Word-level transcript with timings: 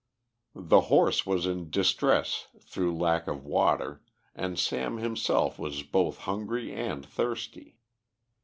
The 0.55 0.81
horse 0.89 1.27
was 1.27 1.45
in 1.45 1.69
distress 1.69 2.47
through 2.59 2.97
lack 2.97 3.27
of 3.27 3.45
water, 3.45 4.01
and 4.33 4.57
Sam 4.57 4.97
himself 4.97 5.59
was 5.59 5.83
both 5.83 6.17
hungry 6.21 6.73
and 6.73 7.05
thirsty. 7.05 7.77